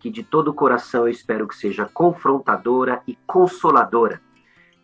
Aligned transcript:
que 0.00 0.10
de 0.10 0.22
todo 0.22 0.48
o 0.48 0.54
coração 0.54 1.02
eu 1.02 1.08
espero 1.08 1.46
que 1.46 1.54
seja 1.54 1.84
confrontadora 1.84 3.02
e 3.06 3.16
consoladora. 3.26 4.20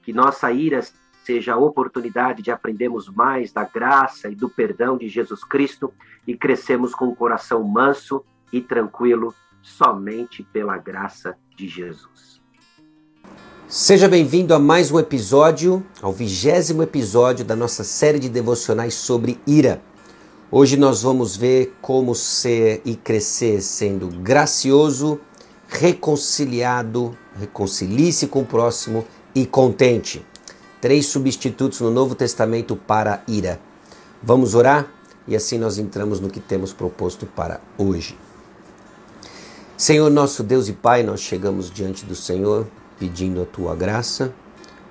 Que 0.02 0.12
nossa 0.12 0.52
ira 0.52 0.80
seja 1.24 1.54
a 1.54 1.56
oportunidade 1.56 2.42
de 2.42 2.52
aprendermos 2.52 3.08
mais 3.08 3.50
da 3.50 3.64
graça 3.64 4.28
e 4.28 4.36
do 4.36 4.48
perdão 4.48 4.96
de 4.96 5.08
Jesus 5.08 5.42
Cristo 5.42 5.92
e 6.26 6.36
crescemos 6.36 6.94
com 6.94 7.08
o 7.08 7.16
coração 7.16 7.64
manso 7.64 8.22
e 8.52 8.60
tranquilo 8.60 9.34
somente 9.62 10.44
pela 10.52 10.76
graça 10.76 11.36
de 11.56 11.66
Jesus. 11.66 12.40
Seja 13.66 14.08
bem-vindo 14.08 14.54
a 14.54 14.60
mais 14.60 14.92
um 14.92 14.98
episódio, 15.00 15.84
ao 16.00 16.12
vigésimo 16.12 16.84
episódio 16.84 17.44
da 17.44 17.56
nossa 17.56 17.82
série 17.82 18.20
de 18.20 18.28
devocionais 18.28 18.94
sobre 18.94 19.40
ira. 19.44 19.82
Hoje 20.48 20.76
nós 20.76 21.02
vamos 21.02 21.36
ver 21.36 21.74
como 21.82 22.14
ser 22.14 22.80
e 22.84 22.94
crescer 22.94 23.60
sendo 23.60 24.06
gracioso, 24.06 25.18
reconciliado, 25.66 27.18
reconcilie-se 27.36 28.28
com 28.28 28.42
o 28.42 28.46
próximo 28.46 29.04
e 29.34 29.44
contente. 29.44 30.24
Três 30.80 31.06
substitutos 31.06 31.80
no 31.80 31.90
Novo 31.90 32.14
Testamento 32.14 32.76
para 32.76 33.24
ira. 33.26 33.58
Vamos 34.22 34.54
orar 34.54 34.86
e 35.26 35.34
assim 35.34 35.58
nós 35.58 35.78
entramos 35.78 36.20
no 36.20 36.30
que 36.30 36.38
temos 36.38 36.72
proposto 36.72 37.26
para 37.26 37.60
hoje. 37.76 38.16
Senhor 39.76 40.08
nosso 40.10 40.44
Deus 40.44 40.68
e 40.68 40.72
Pai, 40.72 41.02
nós 41.02 41.22
chegamos 41.22 41.68
diante 41.68 42.06
do 42.06 42.14
Senhor 42.14 42.68
pedindo 43.00 43.42
a 43.42 43.46
tua 43.46 43.74
graça 43.74 44.32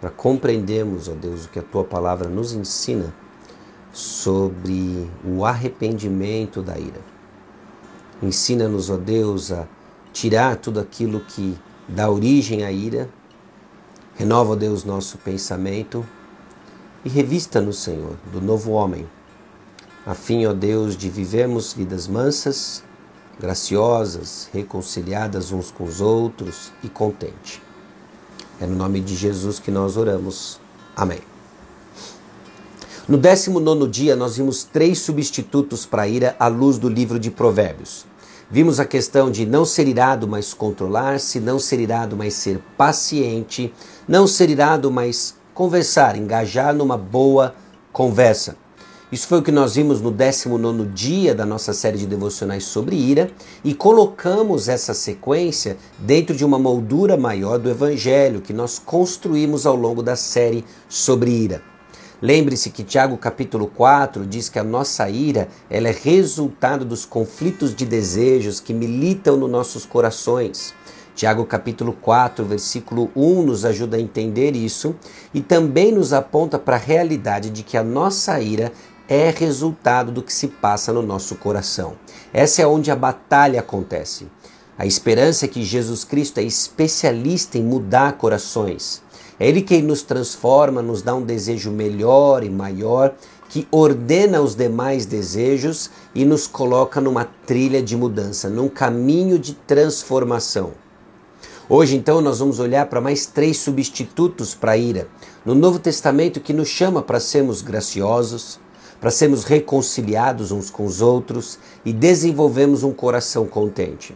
para 0.02 0.10
compreendermos, 0.10 1.08
ó 1.08 1.14
Deus, 1.14 1.46
o 1.46 1.50
que 1.50 1.60
a 1.60 1.64
tua 1.64 1.86
palavra 1.86 2.28
nos 2.28 2.52
ensina 2.52 3.16
sobre 3.96 5.10
o 5.24 5.46
arrependimento 5.46 6.62
da 6.62 6.78
ira. 6.78 7.00
Ensina-nos, 8.22 8.90
ó 8.90 8.98
Deus, 8.98 9.54
a 9.54 9.66
tirar 10.12 10.58
tudo 10.58 10.82
aquilo 10.82 11.22
que 11.22 11.58
dá 11.88 12.12
origem 12.12 12.66
à 12.66 12.72
ira. 12.74 13.10
Renova, 14.16 14.52
ó 14.52 14.56
Deus, 14.56 14.84
nosso 14.84 15.18
pensamento 15.20 16.06
e 17.06 17.10
revista-nos, 17.10 17.80
Senhor, 17.80 18.18
do 18.34 18.42
novo 18.42 18.72
homem, 18.72 19.08
a 20.06 20.14
fim, 20.14 20.46
ó 20.46 20.52
Deus, 20.52 20.98
de 20.98 21.10
vivermos 21.10 21.72
vidas 21.72 22.06
mansas, 22.06 22.84
graciosas, 23.40 24.50
reconciliadas 24.52 25.54
uns 25.54 25.72
com 25.72 25.86
os 25.86 26.02
outros 26.02 26.74
e 26.84 26.90
contente. 26.90 27.64
É 28.60 28.66
no 28.66 28.76
nome 28.76 29.00
de 29.00 29.16
Jesus 29.16 29.58
que 29.58 29.72
nós 29.72 29.96
oramos. 29.96 30.60
Amém. 30.96 31.35
No 33.08 33.20
19 33.20 33.88
dia, 33.88 34.16
nós 34.16 34.38
vimos 34.38 34.64
três 34.64 34.98
substitutos 34.98 35.86
para 35.86 36.02
a 36.02 36.08
ira 36.08 36.36
à 36.40 36.48
luz 36.48 36.80
do 36.80 36.90
livro 36.90 37.20
de 37.20 37.30
Provérbios. 37.30 38.04
Vimos 38.50 38.80
a 38.80 38.86
questão 38.86 39.30
de 39.30 39.46
não 39.46 39.64
ser 39.64 39.88
irado, 39.88 40.28
mas 40.28 40.56
controlar-se, 40.56 41.40
não 41.40 41.60
ser 41.60 41.80
irado, 41.80 42.18
mas 42.18 42.34
ser 42.34 42.60
paciente, 42.76 43.72
não 44.08 44.26
ser 44.26 44.50
irado, 44.50 44.90
mas 44.90 45.36
conversar, 45.54 46.18
engajar 46.18 46.74
numa 46.74 46.98
boa 46.98 47.54
conversa. 47.94 48.58
Isso 49.12 49.28
foi 49.28 49.38
o 49.38 49.44
que 49.44 49.52
nós 49.52 49.76
vimos 49.76 50.02
no 50.02 50.10
19 50.10 50.86
dia 50.86 51.36
da 51.36 51.46
nossa 51.46 51.74
série 51.74 52.00
de 52.00 52.08
devocionais 52.08 52.64
sobre 52.64 52.96
ira 52.96 53.30
e 53.64 53.76
colocamos 53.76 54.68
essa 54.68 54.96
sequência 54.96 55.78
dentro 56.00 56.36
de 56.36 56.44
uma 56.44 56.58
moldura 56.58 57.16
maior 57.16 57.60
do 57.60 57.70
Evangelho 57.70 58.42
que 58.42 58.52
nós 58.52 58.80
construímos 58.80 59.68
ao 59.68 59.76
longo 59.76 60.02
da 60.02 60.16
série 60.16 60.66
sobre 60.90 61.30
ira. 61.30 61.75
Lembre-se 62.26 62.72
que 62.72 62.84
Tiago 62.84 63.18
capítulo 63.18 63.68
4 63.68 64.26
diz 64.26 64.50
que 64.50 64.58
a 64.58 64.64
nossa 64.64 65.08
ira 65.08 65.48
ela 65.70 65.90
é 65.90 65.92
resultado 65.92 66.84
dos 66.84 67.06
conflitos 67.06 67.76
de 67.76 67.86
desejos 67.86 68.60
que 68.60 68.74
militam 68.74 69.38
nos 69.38 69.48
nossos 69.48 69.86
corações. 69.86 70.74
Tiago 71.14 71.46
capítulo 71.46 71.94
4, 71.94 72.44
versículo 72.44 73.12
1 73.16 73.44
nos 73.44 73.64
ajuda 73.64 73.98
a 73.98 74.02
entender 74.02 74.56
isso 74.56 74.96
e 75.36 75.40
também 75.40 75.92
nos 75.92 76.14
aponta 76.14 76.58
para 76.58 76.78
a 76.78 76.80
realidade 76.80 77.52
de 77.52 77.62
que 77.62 77.78
a 77.78 77.84
nossa 77.84 78.42
ira 78.42 78.72
é 79.08 79.30
resultado 79.30 80.12
do 80.12 80.24
que 80.24 80.34
se 80.34 80.48
passa 80.48 80.92
no 80.92 81.04
nosso 81.04 81.36
coração. 81.36 81.94
Essa 82.34 82.64
é 82.64 82.66
onde 82.66 82.90
a 82.90 82.96
batalha 82.96 83.60
acontece. 83.60 84.28
A 84.80 84.88
esperança 84.88 85.46
é 85.46 85.48
que 85.48 85.62
Jesus 85.62 86.04
Cristo 86.04 86.40
é 86.40 86.44
especialista 86.44 87.60
em 87.60 87.64
mudar 87.64 88.14
corações. 88.14 89.05
É 89.40 89.48
Ele 89.48 89.62
quem 89.62 89.82
nos 89.82 90.02
transforma, 90.02 90.82
nos 90.82 91.02
dá 91.02 91.14
um 91.14 91.22
desejo 91.22 91.72
melhor 91.72 92.44
e 92.44 92.50
maior, 92.50 93.14
que 93.50 93.68
ordena 93.72 94.42
os 94.42 94.56
demais 94.56 95.06
desejos 95.06 95.90
e 96.14 96.26
nos 96.26 96.48
coloca 96.48 97.00
numa 97.00 97.26
trilha 97.46 97.82
de 97.82 97.96
mudança, 97.96 98.50
num 98.50 98.70
caminho 98.70 99.38
de 99.38 99.54
transformação. 99.54 100.72
Hoje, 101.68 101.96
então, 101.96 102.22
nós 102.22 102.40
vamos 102.40 102.60
olhar 102.60 102.86
para 102.86 103.02
mais 103.02 103.26
três 103.26 103.58
substitutos 103.58 104.54
para 104.54 104.74
a 104.74 104.78
ira. 104.78 105.08
No 105.44 105.56
Novo 105.56 105.80
Testamento, 105.80 106.40
que 106.40 106.54
nos 106.54 106.68
chama 106.68 107.02
para 107.02 107.20
sermos 107.20 107.62
graciosos, 107.62 108.60
para 109.02 109.10
sermos 109.10 109.44
reconciliados 109.44 110.52
uns 110.52 110.70
com 110.70 110.86
os 110.86 111.02
outros 111.02 111.58
e 111.84 111.92
desenvolvemos 111.92 112.84
um 112.84 112.94
coração 112.94 113.48
contente. 113.48 114.16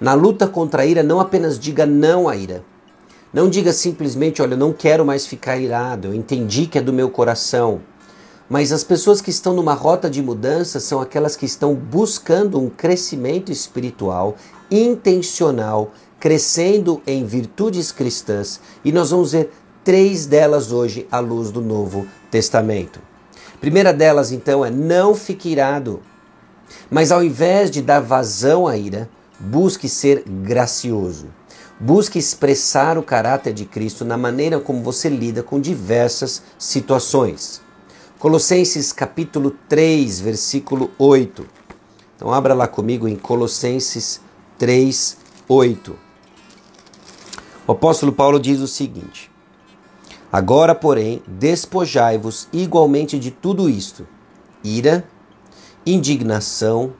Na 0.00 0.14
luta 0.14 0.46
contra 0.46 0.82
a 0.82 0.86
ira, 0.86 1.02
não 1.02 1.20
apenas 1.20 1.58
diga 1.58 1.84
não 1.84 2.28
à 2.28 2.36
ira, 2.36 2.64
não 3.32 3.50
diga 3.50 3.72
simplesmente, 3.72 4.40
olha, 4.40 4.54
eu 4.54 4.58
não 4.58 4.72
quero 4.72 5.04
mais 5.04 5.26
ficar 5.26 5.58
irado, 5.58 6.08
eu 6.08 6.14
entendi 6.14 6.66
que 6.66 6.78
é 6.78 6.80
do 6.80 6.92
meu 6.92 7.10
coração. 7.10 7.80
Mas 8.48 8.72
as 8.72 8.82
pessoas 8.82 9.20
que 9.20 9.28
estão 9.28 9.52
numa 9.52 9.74
rota 9.74 10.08
de 10.08 10.22
mudança 10.22 10.80
são 10.80 11.00
aquelas 11.00 11.36
que 11.36 11.44
estão 11.44 11.74
buscando 11.74 12.58
um 12.58 12.70
crescimento 12.70 13.52
espiritual 13.52 14.36
intencional, 14.70 15.92
crescendo 16.18 17.02
em 17.06 17.24
virtudes 17.24 17.92
cristãs, 17.92 18.60
e 18.84 18.90
nós 18.90 19.10
vamos 19.10 19.32
ver 19.32 19.50
três 19.84 20.26
delas 20.26 20.72
hoje 20.72 21.06
à 21.10 21.18
luz 21.18 21.50
do 21.50 21.60
Novo 21.60 22.06
Testamento. 22.30 23.00
Primeira 23.60 23.92
delas, 23.92 24.32
então, 24.32 24.64
é 24.64 24.70
não 24.70 25.14
fique 25.14 25.50
irado, 25.50 26.00
mas 26.90 27.10
ao 27.10 27.22
invés 27.22 27.70
de 27.70 27.82
dar 27.82 28.00
vazão 28.00 28.66
à 28.66 28.76
ira, 28.76 29.08
busque 29.38 29.88
ser 29.88 30.22
gracioso. 30.26 31.26
Busque 31.80 32.18
expressar 32.18 32.98
o 32.98 33.04
caráter 33.04 33.52
de 33.52 33.64
Cristo 33.64 34.04
na 34.04 34.18
maneira 34.18 34.58
como 34.58 34.82
você 34.82 35.08
lida 35.08 35.44
com 35.44 35.60
diversas 35.60 36.42
situações. 36.58 37.62
Colossenses 38.18 38.92
capítulo 38.92 39.52
3, 39.68 40.18
versículo 40.18 40.90
8. 40.98 41.46
Então 42.16 42.32
abra 42.32 42.52
lá 42.52 42.66
comigo 42.66 43.06
em 43.06 43.14
Colossenses 43.14 44.20
3, 44.58 45.18
8. 45.48 45.96
O 47.64 47.70
apóstolo 47.70 48.10
Paulo 48.10 48.40
diz 48.40 48.58
o 48.58 48.66
seguinte: 48.66 49.30
Agora, 50.32 50.74
porém, 50.74 51.22
despojai-vos 51.28 52.48
igualmente 52.52 53.20
de 53.20 53.30
tudo 53.30 53.70
isto: 53.70 54.04
ira, 54.64 55.08
indignação, 55.86 56.92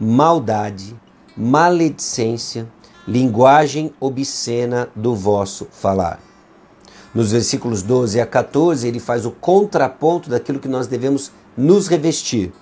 maldade, 0.00 0.98
maledicência, 1.36 2.66
linguagem 3.06 3.92
obscena 4.00 4.88
do 4.94 5.14
vosso 5.14 5.66
falar. 5.70 6.20
Nos 7.14 7.30
versículos 7.30 7.82
12 7.82 8.20
a 8.20 8.26
14, 8.26 8.86
ele 8.86 8.98
faz 8.98 9.24
o 9.24 9.30
contraponto 9.30 10.28
daquilo 10.28 10.58
que 10.58 10.68
nós 10.68 10.86
devemos 10.86 11.30
nos 11.56 11.86
revestir. 11.86 12.52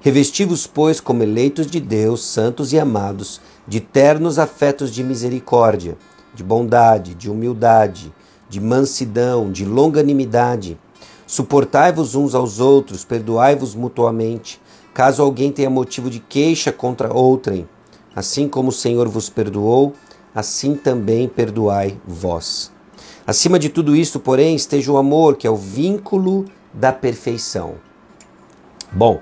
Revesti-vos, 0.00 0.66
pois, 0.66 1.00
como 1.00 1.22
eleitos 1.22 1.66
de 1.66 1.80
Deus, 1.80 2.24
santos 2.24 2.72
e 2.72 2.78
amados, 2.78 3.40
de 3.66 3.80
ternos 3.80 4.38
afetos 4.38 4.90
de 4.90 5.02
misericórdia, 5.02 5.96
de 6.34 6.44
bondade, 6.44 7.14
de 7.14 7.30
humildade, 7.30 8.14
de 8.48 8.60
mansidão, 8.60 9.50
de 9.50 9.64
longanimidade. 9.64 10.78
Suportai-vos 11.26 12.14
uns 12.14 12.34
aos 12.34 12.60
outros, 12.60 13.04
perdoai-vos 13.04 13.74
mutuamente, 13.74 14.60
caso 14.92 15.22
alguém 15.22 15.50
tenha 15.50 15.68
motivo 15.68 16.08
de 16.08 16.20
queixa 16.20 16.70
contra 16.70 17.12
outrem. 17.12 17.66
Assim 18.14 18.48
como 18.48 18.68
o 18.68 18.72
Senhor 18.72 19.08
vos 19.08 19.28
perdoou, 19.28 19.94
assim 20.34 20.74
também 20.74 21.28
perdoai 21.28 22.00
vós. 22.06 22.70
Acima 23.26 23.58
de 23.58 23.68
tudo 23.68 23.96
isso, 23.96 24.20
porém, 24.20 24.54
esteja 24.54 24.92
o 24.92 24.96
amor, 24.96 25.36
que 25.36 25.46
é 25.46 25.50
o 25.50 25.56
vínculo 25.56 26.44
da 26.72 26.92
perfeição. 26.92 27.76
Bom, 28.92 29.20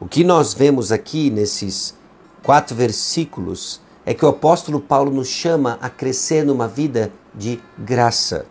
o 0.00 0.06
que 0.06 0.24
nós 0.24 0.52
vemos 0.52 0.92
aqui 0.92 1.30
nesses 1.30 1.94
quatro 2.42 2.74
versículos 2.74 3.80
é 4.04 4.14
que 4.14 4.24
o 4.24 4.28
apóstolo 4.28 4.80
Paulo 4.80 5.10
nos 5.10 5.28
chama 5.28 5.78
a 5.80 5.88
crescer 5.88 6.44
numa 6.44 6.66
vida 6.66 7.12
de 7.34 7.60
graça. 7.78 8.46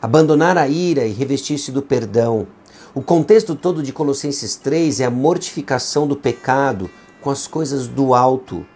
Abandonar 0.00 0.56
a 0.56 0.68
ira 0.68 1.04
e 1.06 1.12
revestir-se 1.12 1.70
do 1.70 1.82
perdão. 1.82 2.46
O 2.94 3.02
contexto 3.02 3.54
todo 3.54 3.82
de 3.82 3.92
Colossenses 3.92 4.56
3 4.56 5.00
é 5.00 5.04
a 5.04 5.10
mortificação 5.10 6.06
do 6.06 6.16
pecado 6.16 6.88
com 7.20 7.30
as 7.30 7.46
coisas 7.46 7.86
do 7.86 8.14
alto. 8.14 8.66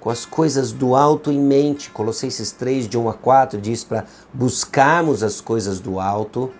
Com 0.00 0.10
as 0.10 0.24
coisas 0.24 0.72
do 0.72 0.94
alto 0.94 1.30
em 1.30 1.40
mente. 1.40 1.90
Colossenses 1.90 2.50
3, 2.52 2.88
de 2.88 2.98
1 2.98 3.08
a 3.08 3.14
4, 3.14 3.60
diz 3.60 3.84
para 3.84 4.04
buscarmos 4.32 5.22
as 5.22 5.40
coisas 5.40 5.80
do 5.80 5.98
alto, 5.98 6.50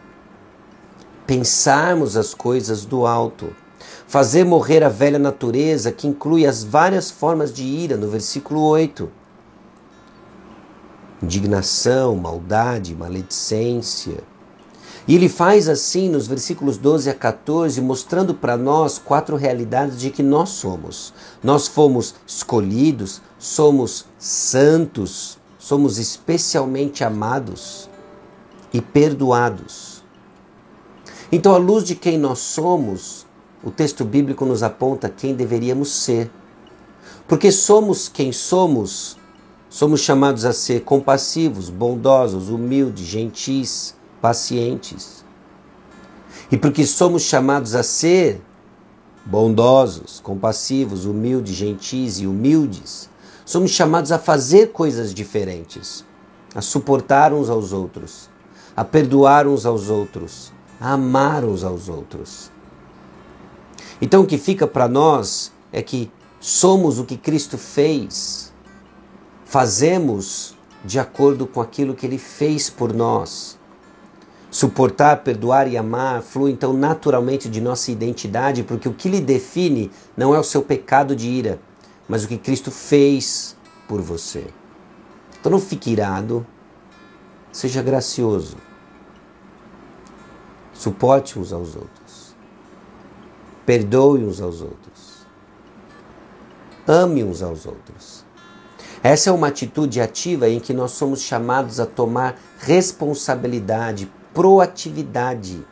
pensarmos 1.27 2.17
as 2.17 2.33
coisas 2.35 2.85
do 2.85 3.07
alto. 3.07 3.55
Fazer 4.07 4.45
morrer 4.45 4.83
a 4.83 4.89
velha 4.89 5.19
natureza, 5.19 5.93
que 5.93 6.07
inclui 6.07 6.47
as 6.47 6.63
várias 6.63 7.11
formas 7.11 7.53
de 7.53 7.65
ira, 7.65 7.97
no 7.97 8.09
versículo 8.09 8.63
8. 8.63 9.11
Indignação, 11.23 12.15
maldade, 12.17 12.95
maledicência. 12.95 14.23
E 15.07 15.15
ele 15.15 15.29
faz 15.29 15.69
assim 15.69 16.09
nos 16.09 16.27
versículos 16.27 16.79
12 16.79 17.11
a 17.11 17.15
14, 17.15 17.81
mostrando 17.83 18.35
para 18.35 18.57
nós 18.57 18.99
quatro 18.99 19.37
realidades 19.37 20.01
de 20.01 20.11
que 20.11 20.23
nós 20.23 20.51
somos. 20.51 21.13
Nós 21.43 21.69
fomos 21.69 22.15
escolhidos, 22.27 23.21
somos 23.39 24.07
santos, 24.19 25.39
somos 25.59 25.99
especialmente 25.99 27.05
amados 27.05 27.91
e 28.73 28.81
perdoados. 28.81 30.03
Então, 31.31 31.55
à 31.55 31.59
luz 31.59 31.85
de 31.85 31.95
quem 31.95 32.17
nós 32.17 32.39
somos, 32.39 33.27
o 33.63 33.71
texto 33.71 34.05
bíblico 34.05 34.47
nos 34.47 34.63
aponta 34.63 35.11
quem 35.11 35.35
deveríamos 35.35 35.91
ser. 35.91 36.31
Porque 37.29 37.51
somos 37.53 38.09
quem 38.09 38.33
somos, 38.33 39.19
somos 39.69 40.01
chamados 40.01 40.47
a 40.47 40.53
ser 40.53 40.83
compassivos, 40.83 41.69
bondosos, 41.69 42.49
humildes, 42.49 43.07
gentis, 43.07 43.95
pacientes. 44.25 45.23
E 46.51 46.57
porque 46.57 46.87
somos 46.87 47.25
chamados 47.25 47.75
a 47.75 47.83
ser 47.83 48.41
bondosos, 49.23 50.19
compassivos, 50.19 51.05
humildes, 51.05 51.55
gentis 51.55 52.21
e 52.21 52.27
humildes, 52.27 53.11
somos 53.45 53.73
chamados 53.73 54.11
a 54.11 54.19
fazer 54.19 54.73
coisas 54.73 55.13
diferentes, 55.13 56.07
a 56.55 56.63
suportar 56.63 57.35
uns 57.35 57.51
aos 57.51 57.75
outros, 57.75 58.31
a 58.75 58.83
perdoar 58.83 59.47
uns 59.47 59.67
aos 59.67 59.91
outros, 59.91 60.51
a 60.81 60.93
amar 60.93 61.45
uns 61.45 61.63
aos 61.63 61.91
outros. 61.91 62.51
Então 64.01 64.23
o 64.23 64.27
que 64.27 64.39
fica 64.39 64.67
para 64.67 64.89
nós 64.89 65.53
é 65.71 65.83
que 65.83 66.11
somos 66.41 66.99
o 66.99 67.05
que 67.05 67.19
Cristo 67.19 67.59
fez, 67.59 68.55
fazemos 69.45 70.57
de 70.83 70.99
acordo 70.99 71.47
com 71.47 71.61
aquilo 71.61 71.95
que 71.95 72.07
Ele 72.07 72.19
fez 72.19 72.71
por 72.71 72.95
nós. 72.95 73.63
Suportar, 74.55 75.25
perdoar 75.25 75.67
e 75.67 75.77
amar 75.77 76.23
flui 76.23 76.53
então 76.53 76.73
naturalmente 76.73 77.49
de 77.49 77.61
nossa 77.61 77.91
identidade, 77.91 78.63
porque 78.63 78.89
o 78.89 78.95
que 78.95 79.09
lhe 79.09 79.21
define 79.21 79.91
não 80.17 80.33
é 80.33 80.39
o 80.39 80.45
seu 80.45 80.63
pecado 80.63 81.17
de 81.17 81.29
ira, 81.29 81.59
mas 82.09 82.23
o 82.23 82.29
que 82.29 82.39
Cristo 82.39 82.71
fez 82.71 83.57
por 83.89 84.01
você. 84.01 84.47
Então 85.41 85.51
não 85.51 85.59
fique 85.59 85.91
irado, 85.91 86.47
seja 87.51 87.83
gracioso, 87.83 88.57
suporte 90.73 91.37
uns 91.37 91.53
aos 91.53 91.75
outros. 91.75 92.37
Perdoe 93.67 94.25
uns 94.25 94.41
aos 94.41 94.61
outros. 94.61 95.27
Ame 96.87 97.25
uns 97.25 97.43
aos 97.43 97.67
outros. 97.67 98.25
Essa 99.03 99.31
é 99.31 99.33
uma 99.33 99.49
atitude 99.49 100.01
ativa 100.01 100.49
em 100.49 100.61
que 100.61 100.73
nós 100.73 100.93
somos 100.93 101.23
chamados 101.23 101.81
a 101.81 101.87
tomar 101.87 102.39
responsabilidade, 102.61 104.09
proatividade 104.35 105.65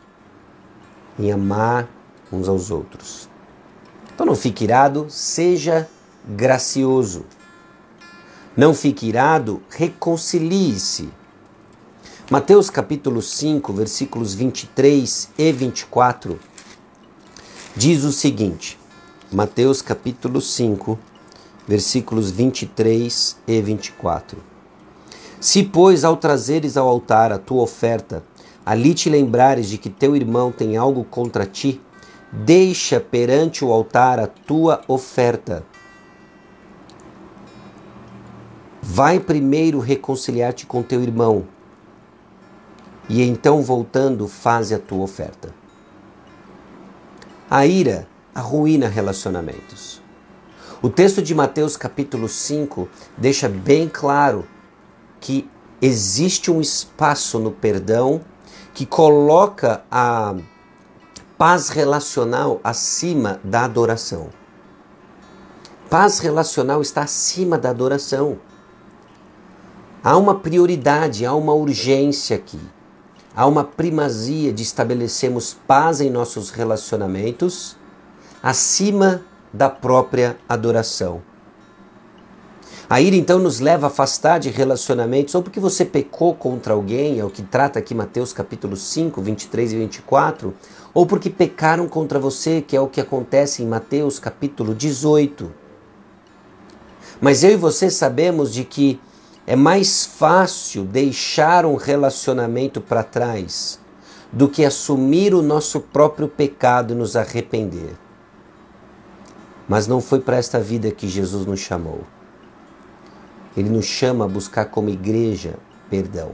em 1.19 1.31
amar 1.31 1.87
uns 2.31 2.47
aos 2.47 2.71
outros. 2.71 3.29
Então 4.15 4.25
não 4.25 4.35
fique 4.35 4.63
irado, 4.63 5.05
seja 5.09 5.87
gracioso. 6.25 7.25
Não 8.55 8.73
fique 8.73 9.07
irado, 9.07 9.61
reconcilie-se. 9.69 11.09
Mateus 12.31 12.69
capítulo 12.69 13.21
5, 13.21 13.73
versículos 13.73 14.33
23 14.33 15.29
e 15.37 15.51
24 15.51 16.39
diz 17.75 18.03
o 18.03 18.11
seguinte, 18.11 18.79
Mateus 19.31 19.81
capítulo 19.81 20.39
5, 20.39 20.97
versículos 21.67 22.29
23 22.29 23.37
e 23.47 23.61
24. 23.61 24.37
Se, 25.39 25.63
pois, 25.63 26.03
ao 26.03 26.15
trazeres 26.15 26.77
ao 26.77 26.87
altar 26.87 27.31
a 27.31 27.39
tua 27.39 27.63
oferta, 27.63 28.23
ali 28.65 28.93
te 28.93 29.09
lembrares 29.09 29.67
de 29.67 29.77
que 29.77 29.89
teu 29.89 30.15
irmão 30.15 30.51
tem 30.51 30.77
algo 30.77 31.03
contra 31.03 31.45
ti, 31.45 31.81
deixa 32.31 32.99
perante 32.99 33.63
o 33.63 33.71
altar 33.71 34.19
a 34.19 34.27
tua 34.27 34.81
oferta. 34.87 35.65
Vai 38.81 39.19
primeiro 39.19 39.79
reconciliar-te 39.79 40.65
com 40.65 40.83
teu 40.83 41.01
irmão, 41.01 41.47
e 43.09 43.21
então, 43.21 43.61
voltando, 43.61 44.27
faze 44.27 44.73
a 44.73 44.79
tua 44.79 45.03
oferta. 45.03 45.53
A 47.49 47.65
ira 47.65 48.07
arruína 48.33 48.87
relacionamentos. 48.87 50.01
O 50.81 50.89
texto 50.89 51.21
de 51.21 51.35
Mateus 51.35 51.77
capítulo 51.77 52.27
5 52.27 52.87
deixa 53.17 53.47
bem 53.47 53.89
claro 53.89 54.47
que 55.19 55.49
existe 55.81 56.49
um 56.49 56.59
espaço 56.59 57.39
no 57.39 57.51
perdão 57.51 58.21
que 58.73 58.85
coloca 58.85 59.83
a 59.91 60.35
paz 61.37 61.69
relacional 61.69 62.59
acima 62.63 63.39
da 63.43 63.65
adoração. 63.65 64.29
Paz 65.89 66.19
relacional 66.19 66.81
está 66.81 67.03
acima 67.03 67.57
da 67.57 67.69
adoração. 67.69 68.39
Há 70.03 70.17
uma 70.17 70.35
prioridade, 70.35 71.25
há 71.25 71.33
uma 71.33 71.53
urgência 71.53 72.35
aqui. 72.35 72.59
Há 73.35 73.45
uma 73.45 73.63
primazia 73.63 74.51
de 74.51 74.63
estabelecermos 74.63 75.55
paz 75.67 76.01
em 76.01 76.09
nossos 76.09 76.49
relacionamentos 76.49 77.75
acima 78.41 79.21
da 79.51 79.69
própria 79.69 80.37
adoração. 80.49 81.21
A 82.89 82.99
ira 82.99 83.15
então 83.15 83.39
nos 83.39 83.59
leva 83.59 83.87
a 83.87 83.89
afastar 83.89 84.39
de 84.39 84.49
relacionamentos, 84.49 85.33
ou 85.35 85.41
porque 85.41 85.59
você 85.59 85.85
pecou 85.85 86.35
contra 86.35 86.73
alguém, 86.73 87.19
é 87.19 87.25
o 87.25 87.29
que 87.29 87.41
trata 87.41 87.79
aqui 87.79 87.95
Mateus 87.95 88.33
capítulo 88.33 88.75
5, 88.75 89.21
23 89.21 89.73
e 89.73 89.77
24, 89.77 90.53
ou 90.93 91.05
porque 91.05 91.29
pecaram 91.29 91.87
contra 91.87 92.19
você, 92.19 92.61
que 92.61 92.75
é 92.75 92.81
o 92.81 92.87
que 92.87 92.99
acontece 92.99 93.63
em 93.63 93.67
Mateus 93.67 94.19
capítulo 94.19 94.75
18. 94.75 95.51
Mas 97.21 97.43
eu 97.43 97.51
e 97.51 97.55
você 97.55 97.89
sabemos 97.89 98.53
de 98.53 98.65
que 98.65 98.99
é 99.47 99.55
mais 99.55 100.05
fácil 100.05 100.83
deixar 100.83 101.65
um 101.65 101.75
relacionamento 101.75 102.81
para 102.81 103.03
trás 103.03 103.79
do 104.31 104.49
que 104.49 104.65
assumir 104.65 105.33
o 105.33 105.41
nosso 105.41 105.79
próprio 105.79 106.27
pecado 106.27 106.93
e 106.93 106.97
nos 106.97 107.15
arrepender. 107.15 107.95
Mas 109.69 109.87
não 109.87 110.01
foi 110.01 110.19
para 110.19 110.37
esta 110.37 110.59
vida 110.59 110.91
que 110.91 111.07
Jesus 111.07 111.45
nos 111.45 111.59
chamou. 111.59 112.01
Ele 113.55 113.69
nos 113.69 113.85
chama 113.85 114.25
a 114.25 114.27
buscar 114.27 114.65
como 114.65 114.89
igreja 114.89 115.55
perdão. 115.89 116.31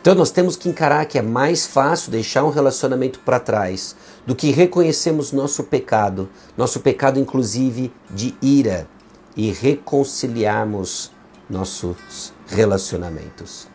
Então 0.00 0.14
nós 0.14 0.30
temos 0.30 0.56
que 0.56 0.68
encarar 0.68 1.04
que 1.06 1.18
é 1.18 1.22
mais 1.22 1.66
fácil 1.66 2.10
deixar 2.10 2.44
um 2.44 2.50
relacionamento 2.50 3.20
para 3.20 3.40
trás 3.40 3.96
do 4.24 4.34
que 4.34 4.50
reconhecermos 4.50 5.32
nosso 5.32 5.64
pecado, 5.64 6.28
nosso 6.56 6.80
pecado 6.80 7.18
inclusive 7.18 7.92
de 8.10 8.34
ira, 8.40 8.88
e 9.36 9.52
reconciliarmos 9.52 11.12
nossos 11.48 12.32
relacionamentos. 12.48 13.68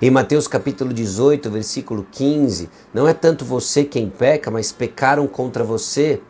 Em 0.00 0.10
Mateus 0.10 0.46
capítulo 0.46 0.92
18, 0.92 1.50
versículo 1.50 2.06
15, 2.10 2.68
não 2.92 3.08
é 3.08 3.14
tanto 3.14 3.44
você 3.44 3.84
quem 3.84 4.10
peca, 4.10 4.50
mas 4.50 4.72
pecaram 4.72 5.26
contra 5.26 5.64
você. 5.64 6.20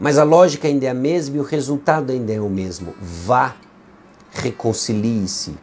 Mas 0.00 0.16
a 0.18 0.24
lógica 0.24 0.66
ainda 0.66 0.86
é 0.86 0.88
a 0.88 0.94
mesma 0.94 1.36
e 1.36 1.40
o 1.40 1.44
resultado 1.44 2.10
ainda 2.10 2.32
é 2.32 2.40
o 2.40 2.48
mesmo. 2.48 2.94
Vá, 2.98 3.54
reconcilie-se. 4.32 5.56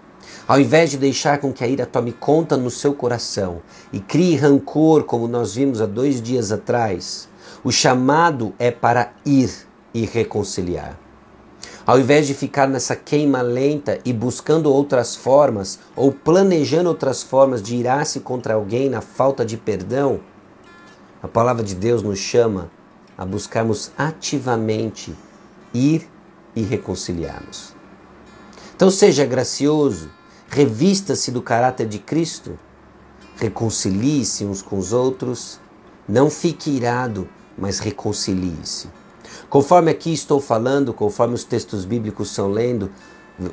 Ao 0.47 0.59
invés 0.59 0.91
de 0.91 0.97
deixar 0.97 1.39
com 1.39 1.51
que 1.51 1.63
a 1.63 1.67
ira 1.67 1.86
tome 1.86 2.13
conta 2.13 2.55
no 2.55 2.71
seu 2.71 2.93
coração 2.93 3.62
e 3.91 4.00
crie 4.00 4.36
rancor, 4.36 5.03
como 5.03 5.27
nós 5.27 5.55
vimos 5.55 5.81
há 5.81 5.86
dois 5.86 6.21
dias 6.21 6.51
atrás, 6.51 7.27
o 7.63 7.71
chamado 7.71 8.53
é 8.57 8.71
para 8.71 9.12
ir 9.25 9.51
e 9.93 10.05
reconciliar. 10.05 10.97
Ao 11.86 11.97
invés 11.97 12.27
de 12.27 12.33
ficar 12.33 12.67
nessa 12.67 12.95
queima 12.95 13.41
lenta 13.41 14.00
e 14.03 14.12
buscando 14.12 14.71
outras 14.71 15.15
formas 15.15 15.79
ou 15.95 16.12
planejando 16.12 16.89
outras 16.89 17.24
formas 17.24 17.62
de 17.62 17.75
irar-se 17.77 18.19
contra 18.19 18.55
alguém 18.55 18.89
na 18.89 19.00
falta 19.00 19.45
de 19.45 19.55
perdão, 19.55 20.19
a 21.24 21.27
palavra 21.27 21.63
de 21.63 21.74
Deus 21.74 22.03
nos 22.03 22.19
chama 22.19 22.69
a 23.17 23.25
buscarmos 23.25 23.91
ativamente 23.97 25.15
ir 25.74 26.07
e 26.55 26.62
reconciliarmos. 26.62 27.76
Então 28.77 28.91
seja 28.91 29.25
gracioso, 29.25 30.12
revista-se 30.48 31.31
do 31.31 31.41
caráter 31.41 31.88
de 31.88 31.98
Cristo, 31.98 32.60
reconcilie-se 33.38 34.46
uns 34.46 34.62
com 34.62 34.77
os 34.77 34.93
outros, 34.93 35.60
não 36.07 36.29
fique 36.29 36.69
irado, 36.69 37.27
mas 37.57 37.79
reconcilie-se. 37.79 38.88
Conforme 39.50 39.89
aqui 39.89 40.13
estou 40.13 40.39
falando, 40.39 40.93
conforme 40.93 41.34
os 41.34 41.43
textos 41.43 41.86
bíblicos 41.86 42.29
são 42.29 42.51
lendo, 42.51 42.91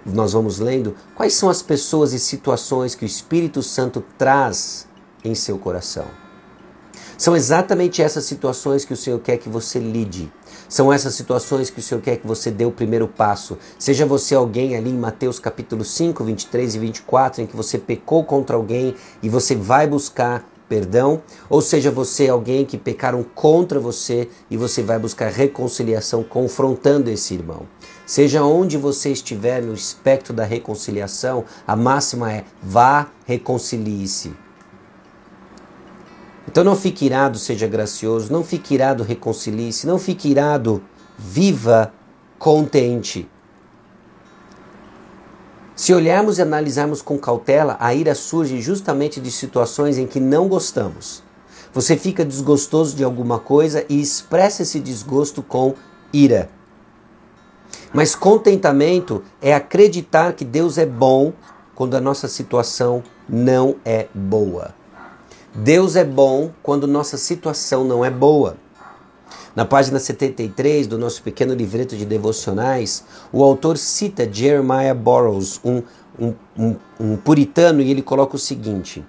nós 0.04 0.34
vamos 0.34 0.58
lendo, 0.58 0.94
quais 1.14 1.32
são 1.32 1.48
as 1.48 1.62
pessoas 1.62 2.12
e 2.12 2.18
situações 2.18 2.94
que 2.94 3.06
o 3.06 3.06
Espírito 3.06 3.62
Santo 3.62 4.04
traz 4.18 4.86
em 5.24 5.34
seu 5.34 5.56
coração. 5.56 6.04
São 7.16 7.34
exatamente 7.34 8.02
essas 8.02 8.26
situações 8.26 8.84
que 8.84 8.92
o 8.92 8.96
Senhor 8.96 9.20
quer 9.20 9.38
que 9.38 9.48
você 9.48 9.78
lide. 9.78 10.30
São 10.74 10.92
essas 10.92 11.14
situações 11.14 11.70
que 11.70 11.78
o 11.78 11.82
Senhor 11.82 12.00
quer 12.00 12.16
que 12.16 12.26
você 12.26 12.50
dê 12.50 12.64
o 12.64 12.72
primeiro 12.72 13.06
passo. 13.06 13.56
Seja 13.78 14.04
você 14.04 14.34
alguém 14.34 14.76
ali 14.76 14.90
em 14.90 14.98
Mateus 14.98 15.38
capítulo 15.38 15.84
5, 15.84 16.24
23 16.24 16.74
e 16.74 16.78
24, 16.80 17.42
em 17.42 17.46
que 17.46 17.54
você 17.54 17.78
pecou 17.78 18.24
contra 18.24 18.56
alguém 18.56 18.96
e 19.22 19.28
você 19.28 19.54
vai 19.54 19.86
buscar 19.86 20.44
perdão, 20.68 21.22
ou 21.48 21.62
seja 21.62 21.92
você 21.92 22.28
alguém 22.28 22.64
que 22.64 22.76
pecaram 22.76 23.22
contra 23.22 23.78
você 23.78 24.28
e 24.50 24.56
você 24.56 24.82
vai 24.82 24.98
buscar 24.98 25.28
reconciliação 25.28 26.24
confrontando 26.24 27.08
esse 27.08 27.34
irmão. 27.34 27.68
Seja 28.04 28.42
onde 28.42 28.76
você 28.76 29.12
estiver 29.12 29.62
no 29.62 29.74
espectro 29.74 30.34
da 30.34 30.42
reconciliação, 30.42 31.44
a 31.64 31.76
máxima 31.76 32.32
é 32.32 32.44
vá, 32.60 33.06
reconcilie-se. 33.24 34.43
Então 36.46 36.62
não 36.62 36.76
fique 36.76 37.06
irado, 37.06 37.38
seja 37.38 37.66
gracioso, 37.66 38.32
não 38.32 38.44
fique 38.44 38.74
irado, 38.74 39.02
reconcilie-se, 39.02 39.86
não 39.86 39.98
fique 39.98 40.28
irado, 40.28 40.82
viva 41.18 41.92
contente. 42.38 43.28
Se 45.74 45.92
olharmos 45.92 46.38
e 46.38 46.42
analisarmos 46.42 47.02
com 47.02 47.18
cautela, 47.18 47.76
a 47.80 47.92
ira 47.92 48.14
surge 48.14 48.60
justamente 48.60 49.20
de 49.20 49.30
situações 49.30 49.98
em 49.98 50.06
que 50.06 50.20
não 50.20 50.46
gostamos. 50.46 51.22
Você 51.72 51.96
fica 51.96 52.24
desgostoso 52.24 52.94
de 52.94 53.02
alguma 53.02 53.40
coisa 53.40 53.84
e 53.88 54.00
expressa 54.00 54.62
esse 54.62 54.78
desgosto 54.78 55.42
com 55.42 55.74
ira. 56.12 56.48
Mas 57.92 58.14
contentamento 58.14 59.24
é 59.42 59.52
acreditar 59.52 60.34
que 60.34 60.44
Deus 60.44 60.78
é 60.78 60.86
bom 60.86 61.32
quando 61.74 61.96
a 61.96 62.00
nossa 62.00 62.28
situação 62.28 63.02
não 63.28 63.74
é 63.84 64.06
boa. 64.14 64.72
Deus 65.54 65.94
é 65.94 66.04
bom 66.04 66.50
quando 66.64 66.84
nossa 66.84 67.16
situação 67.16 67.84
não 67.84 68.04
é 68.04 68.10
boa. 68.10 68.56
Na 69.54 69.64
página 69.64 70.00
73 70.00 70.88
do 70.88 70.98
nosso 70.98 71.22
pequeno 71.22 71.54
livreto 71.54 71.96
de 71.96 72.04
devocionais, 72.04 73.04
o 73.32 73.40
autor 73.44 73.78
cita 73.78 74.28
Jeremiah 74.30 74.92
Burroughs, 74.92 75.60
um, 75.64 75.80
um, 76.18 76.34
um, 76.58 76.76
um 76.98 77.16
puritano, 77.16 77.80
e 77.80 77.88
ele 77.88 78.02
coloca 78.02 78.34
o 78.34 78.38
seguinte: 78.38 79.04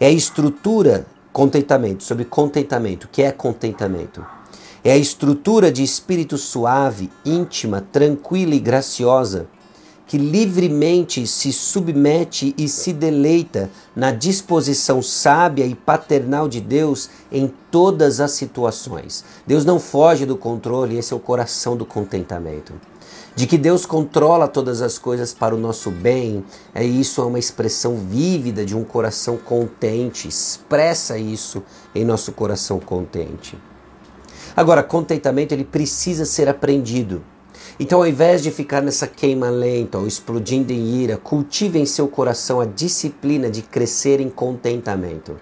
é 0.00 0.06
a 0.06 0.10
estrutura 0.10 1.06
contentamento, 1.32 2.02
sobre 2.02 2.24
contentamento. 2.24 3.04
O 3.04 3.08
que 3.08 3.22
é 3.22 3.30
contentamento? 3.30 4.26
É 4.82 4.90
a 4.90 4.96
estrutura 4.96 5.70
de 5.70 5.84
espírito 5.84 6.36
suave, 6.36 7.12
íntima, 7.24 7.80
tranquila 7.80 8.56
e 8.56 8.60
graciosa 8.60 9.46
que 10.06 10.16
livremente 10.16 11.26
se 11.26 11.52
submete 11.52 12.54
e 12.56 12.68
se 12.68 12.92
deleita 12.92 13.70
na 13.94 14.12
disposição 14.12 15.02
sábia 15.02 15.66
e 15.66 15.74
paternal 15.74 16.48
de 16.48 16.60
Deus 16.60 17.10
em 17.30 17.52
todas 17.70 18.20
as 18.20 18.30
situações. 18.32 19.24
Deus 19.46 19.64
não 19.64 19.80
foge 19.80 20.24
do 20.24 20.36
controle, 20.36 20.96
esse 20.96 21.12
é 21.12 21.16
o 21.16 21.20
coração 21.20 21.76
do 21.76 21.84
contentamento. 21.84 22.72
De 23.34 23.46
que 23.46 23.58
Deus 23.58 23.84
controla 23.84 24.48
todas 24.48 24.80
as 24.80 24.98
coisas 24.98 25.34
para 25.34 25.54
o 25.54 25.58
nosso 25.58 25.90
bem, 25.90 26.42
é 26.74 26.82
isso 26.82 27.20
é 27.20 27.24
uma 27.26 27.38
expressão 27.38 27.96
vívida 27.96 28.64
de 28.64 28.74
um 28.74 28.82
coração 28.82 29.36
contente, 29.36 30.26
expressa 30.26 31.18
isso 31.18 31.62
em 31.94 32.04
nosso 32.04 32.32
coração 32.32 32.80
contente. 32.80 33.58
Agora, 34.56 34.82
contentamento 34.82 35.52
ele 35.52 35.64
precisa 35.64 36.24
ser 36.24 36.48
aprendido. 36.48 37.22
Então, 37.78 38.00
ao 38.00 38.06
invés 38.06 38.42
de 38.42 38.50
ficar 38.50 38.80
nessa 38.80 39.06
queima 39.06 39.50
lenta 39.50 39.98
ou 39.98 40.06
explodindo 40.06 40.72
em 40.72 41.02
ira, 41.02 41.16
cultive 41.16 41.78
em 41.78 41.86
seu 41.86 42.08
coração 42.08 42.60
a 42.60 42.64
disciplina 42.64 43.50
de 43.50 43.62
crescer 43.62 44.20
em 44.20 44.30
contentamento. 44.30 45.36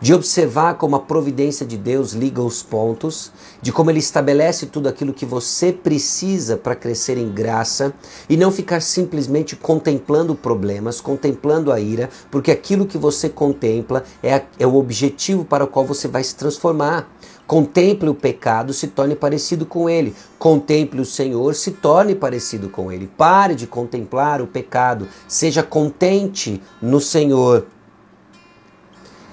De 0.00 0.12
observar 0.12 0.74
como 0.74 0.96
a 0.96 1.00
providência 1.00 1.64
de 1.64 1.78
Deus 1.78 2.12
liga 2.12 2.42
os 2.42 2.62
pontos, 2.62 3.32
de 3.62 3.72
como 3.72 3.90
Ele 3.90 4.00
estabelece 4.00 4.66
tudo 4.66 4.88
aquilo 4.88 5.14
que 5.14 5.24
você 5.24 5.72
precisa 5.72 6.56
para 6.56 6.74
crescer 6.74 7.16
em 7.16 7.30
graça 7.32 7.94
e 8.28 8.36
não 8.36 8.52
ficar 8.52 8.82
simplesmente 8.82 9.56
contemplando 9.56 10.34
problemas, 10.34 11.00
contemplando 11.00 11.72
a 11.72 11.80
ira, 11.80 12.10
porque 12.30 12.50
aquilo 12.50 12.86
que 12.86 12.98
você 12.98 13.28
contempla 13.28 14.04
é, 14.22 14.42
é 14.58 14.66
o 14.66 14.74
objetivo 14.74 15.44
para 15.44 15.64
o 15.64 15.68
qual 15.68 15.86
você 15.86 16.06
vai 16.06 16.22
se 16.22 16.36
transformar. 16.36 17.08
Contemple 17.46 18.08
o 18.08 18.14
pecado, 18.14 18.72
se 18.72 18.88
torne 18.88 19.14
parecido 19.14 19.66
com 19.66 19.88
ele. 19.88 20.14
Contemple 20.38 21.00
o 21.00 21.04
Senhor, 21.04 21.54
se 21.54 21.72
torne 21.72 22.14
parecido 22.14 22.70
com 22.70 22.90
ele. 22.90 23.06
Pare 23.06 23.54
de 23.54 23.66
contemplar 23.66 24.40
o 24.40 24.46
pecado, 24.46 25.06
seja 25.28 25.62
contente 25.62 26.62
no 26.80 27.00
Senhor. 27.00 27.66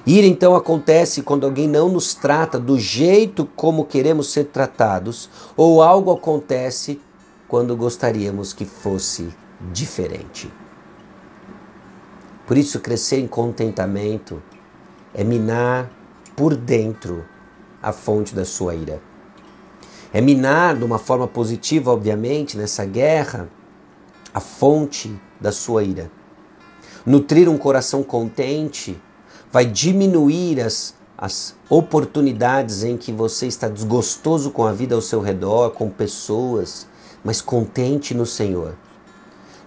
Ir 0.06 0.26
então 0.26 0.56
acontece 0.56 1.22
quando 1.22 1.46
alguém 1.46 1.68
não 1.68 1.88
nos 1.88 2.14
trata 2.14 2.60
do 2.60 2.78
jeito 2.78 3.48
como 3.56 3.86
queremos 3.86 4.32
ser 4.32 4.46
tratados, 4.46 5.30
ou 5.56 5.82
algo 5.82 6.12
acontece 6.12 7.00
quando 7.48 7.78
gostaríamos 7.78 8.52
que 8.52 8.66
fosse 8.66 9.30
diferente. 9.72 10.52
Por 12.48 12.58
isso, 12.58 12.80
crescer 12.80 13.20
em 13.20 13.28
contentamento 13.28 14.42
é 15.14 15.24
minar 15.24 15.90
por 16.36 16.56
dentro 16.56 17.24
a 17.82 17.92
fonte 17.92 18.36
da 18.36 18.46
sua 18.46 18.76
ira. 18.76 19.02
É 20.14 20.22
minar 20.22 20.76
de 20.76 20.84
uma 20.84 21.00
forma 21.00 21.28
positiva, 21.28 21.92
obviamente, 21.92 22.58
nessa 22.58 22.86
guerra, 22.86 23.50
a 24.34 24.40
fonte 24.40 25.14
da 25.40 25.52
sua 25.52 25.84
ira. 25.84 26.12
Nutrir 27.06 27.50
um 27.50 27.58
coração 27.58 28.04
contente 28.04 29.02
vai 29.52 29.66
diminuir 29.66 30.62
as, 30.62 30.94
as 31.18 31.56
oportunidades 31.70 32.84
em 32.84 32.98
que 32.98 33.12
você 33.12 33.48
está 33.48 33.68
desgostoso 33.68 34.52
com 34.52 34.66
a 34.66 34.74
vida 34.74 34.96
ao 34.96 35.02
seu 35.02 35.22
redor, 35.22 35.72
com 35.72 35.90
pessoas, 35.90 36.88
mas 37.24 37.42
contente 37.42 38.14
no 38.14 38.26
Senhor. 38.26 38.76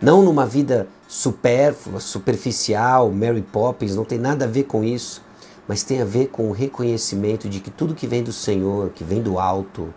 Não 0.01 0.23
numa 0.23 0.47
vida 0.47 0.89
supérflua, 1.09 2.01
superficial, 2.01 3.11
Mary 3.11 3.43
Poppins, 3.43 3.97
não 3.97 4.05
tem 4.05 4.19
nada 4.19 4.45
a 4.45 4.49
ver 4.49 4.65
com 4.65 4.85
isso 4.85 5.23
mas 5.67 5.83
tem 5.83 6.01
a 6.03 6.05
ver 6.05 6.29
com 6.29 6.49
o 6.49 6.53
reconhecimento 6.53 7.49
de 7.49 7.61
que 7.61 7.71
tudo 7.71 7.95
que 7.95 8.07
vem 8.07 8.23
do 8.23 8.33
Senhor, 8.33 8.91
que 8.91 9.05
vem 9.05 9.23
do 9.23 9.39
alto, 9.39 9.93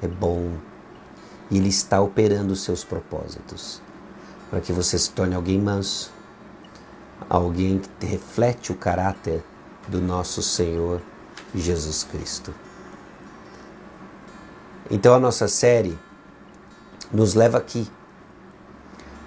é 0.00 0.06
bom 0.06 0.52
e 1.50 1.56
Ele 1.56 1.68
está 1.68 2.00
operando 2.00 2.52
os 2.52 2.62
seus 2.62 2.84
propósitos 2.84 3.82
para 4.50 4.60
que 4.60 4.72
você 4.72 4.98
se 4.98 5.10
torne 5.10 5.34
alguém 5.34 5.60
manso, 5.60 6.10
alguém 7.28 7.80
que 7.98 8.06
reflete 8.06 8.72
o 8.72 8.74
caráter 8.74 9.44
do 9.86 10.00
nosso 10.00 10.42
Senhor 10.42 11.02
Jesus 11.54 12.04
Cristo. 12.04 12.54
Então 14.90 15.14
a 15.14 15.18
nossa 15.18 15.48
série 15.48 15.98
nos 17.12 17.34
leva 17.34 17.58
aqui, 17.58 17.90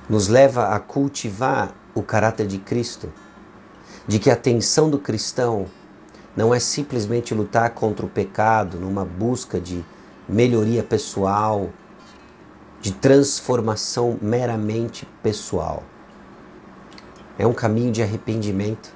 nos 0.09 0.27
leva 0.27 0.69
a 0.69 0.79
cultivar 0.79 1.73
o 1.93 2.01
caráter 2.01 2.47
de 2.47 2.57
Cristo, 2.57 3.11
de 4.07 4.17
que 4.17 4.29
a 4.29 4.33
atenção 4.33 4.89
do 4.89 4.97
cristão 4.97 5.67
não 6.35 6.53
é 6.53 6.59
simplesmente 6.59 7.33
lutar 7.33 7.71
contra 7.71 8.05
o 8.05 8.09
pecado 8.09 8.79
numa 8.79 9.03
busca 9.03 9.59
de 9.59 9.83
melhoria 10.27 10.83
pessoal, 10.83 11.69
de 12.79 12.91
transformação 12.91 14.17
meramente 14.21 15.07
pessoal. 15.21 15.83
É 17.37 17.45
um 17.45 17.53
caminho 17.53 17.91
de 17.91 18.01
arrependimento, 18.01 18.93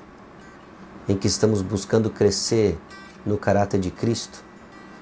em 1.08 1.16
que 1.16 1.28
estamos 1.28 1.62
buscando 1.62 2.10
crescer 2.10 2.78
no 3.26 3.38
caráter 3.38 3.80
de 3.80 3.92
Cristo, 3.92 4.44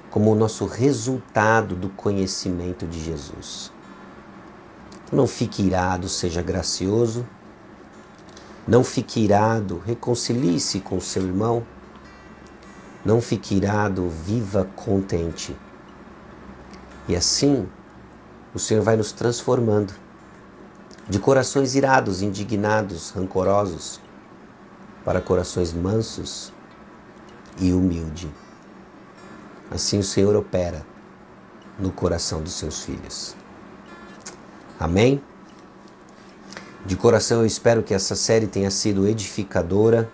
como 0.09 0.31
o 0.31 0.35
nosso 0.35 0.65
resultado 0.65 1.75
do 1.75 1.89
conhecimento 1.89 2.85
de 2.85 3.03
Jesus. 3.03 3.71
Não 5.11 5.27
fique 5.27 5.61
irado, 5.61 6.09
seja 6.09 6.41
gracioso. 6.41 7.25
Não 8.67 8.83
fique 8.83 9.19
irado, 9.19 9.81
reconcilie-se 9.85 10.79
com 10.79 10.99
seu 10.99 11.23
irmão. 11.23 11.65
Não 13.05 13.21
fique 13.21 13.55
irado, 13.55 14.09
viva 14.09 14.67
contente. 14.75 15.55
E 17.07 17.15
assim, 17.15 17.67
o 18.53 18.59
Senhor 18.59 18.81
vai 18.81 18.95
nos 18.95 19.11
transformando 19.11 19.93
de 21.07 21.19
corações 21.19 21.75
irados, 21.75 22.21
indignados, 22.21 23.09
rancorosos, 23.09 23.99
para 25.03 25.19
corações 25.19 25.73
mansos 25.73 26.53
e 27.59 27.73
humildes. 27.73 28.29
Assim 29.69 29.99
o 29.99 30.03
Senhor 30.03 30.35
opera 30.35 30.85
no 31.77 31.91
coração 31.91 32.41
dos 32.41 32.53
seus 32.53 32.83
filhos. 32.83 33.35
Amém? 34.79 35.21
De 36.85 36.95
coração 36.95 37.39
eu 37.39 37.45
espero 37.45 37.81
que 37.81 37.93
essa 37.93 38.15
série 38.15 38.47
tenha 38.47 38.69
sido 38.69 39.07
edificadora, 39.07 40.11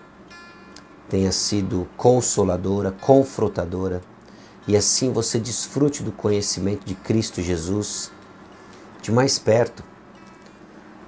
tenha 1.09 1.31
sido 1.31 1.87
consoladora, 1.97 2.91
confrontadora 2.91 4.01
e 4.67 4.77
assim 4.77 5.11
você 5.11 5.39
desfrute 5.39 6.03
do 6.03 6.11
conhecimento 6.11 6.85
de 6.85 6.93
Cristo 6.93 7.41
Jesus 7.41 8.11
de 9.01 9.11
mais 9.11 9.39
perto. 9.39 9.83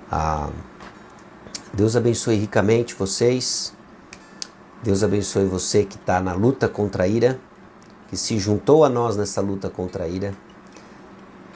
Ah, 0.09 0.49
Deus 1.73 1.95
abençoe 1.95 2.35
ricamente 2.35 2.95
vocês. 2.95 3.73
Deus 4.81 5.03
abençoe 5.03 5.45
você 5.45 5.85
que 5.85 5.95
está 5.95 6.19
na 6.19 6.33
luta 6.33 6.67
contra 6.67 7.03
a 7.03 7.07
ira, 7.07 7.39
que 8.09 8.17
se 8.17 8.39
juntou 8.39 8.83
a 8.83 8.89
nós 8.89 9.15
nessa 9.15 9.39
luta 9.41 9.69
contra 9.69 10.05
a 10.05 10.07
ira. 10.07 10.33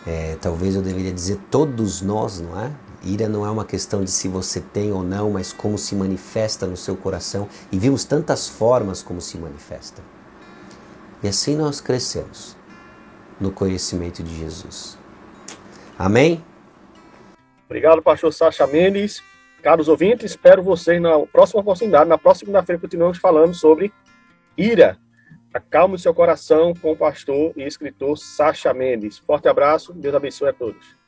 É, 0.05 0.37
talvez 0.39 0.75
eu 0.75 0.83
deveria 0.83 1.11
dizer 1.11 1.39
todos 1.49 2.03
nós, 2.03 2.39
não 2.39 2.59
é? 2.59 2.71
Ira 3.05 3.29
não 3.29 3.45
é 3.45 3.50
uma 3.51 3.63
questão 3.63 4.03
de 4.03 4.09
se 4.09 4.27
você 4.27 4.59
tem 4.59 4.91
ou 4.91 5.03
não, 5.03 5.29
mas 5.29 5.53
como 5.53 5.77
se 5.77 5.95
manifesta 5.95 6.65
no 6.65 6.75
seu 6.75 6.97
coração. 6.97 7.47
E 7.71 7.77
vimos 7.77 8.03
tantas 8.03 8.50
formas 8.50 9.03
como 9.03 9.21
se 9.21 9.38
manifesta. 9.38 10.01
E 11.21 11.27
assim 11.27 11.55
nós 11.55 11.79
crescemos 11.79 12.57
no 13.39 13.51
conhecimento 13.51 14.24
de 14.24 14.35
Jesus. 14.35 14.97
Amém? 15.97 16.43
Obrigado, 17.65 18.01
pastor 18.01 18.33
Sacha 18.33 18.65
Mendes. 18.65 19.24
Caros 19.62 19.88
ouvintes, 19.88 20.31
espero 20.31 20.62
vocês 20.62 21.01
na 21.01 21.19
próxima 21.27 21.62
oportunidade. 21.62 22.09
Na 22.09 22.17
próxima 22.17 22.47
segunda-feira 22.47 22.81
continuamos 22.81 23.17
falando 23.17 23.53
sobre 23.53 23.93
ira. 24.57 24.97
Acalme 25.53 25.95
o 25.95 26.00
seu 26.00 26.13
coração 26.13 26.74
com 26.74 26.91
o 26.91 26.97
pastor 26.97 27.53
e 27.55 27.63
escritor 27.63 28.17
Sacha 28.17 28.74
Mendes. 28.74 29.17
Forte 29.19 29.47
abraço, 29.47 29.93
Deus 29.93 30.13
abençoe 30.13 30.50
a 30.50 30.53
todos. 30.53 31.04